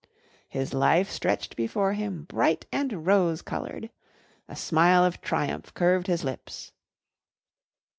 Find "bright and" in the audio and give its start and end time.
2.23-3.05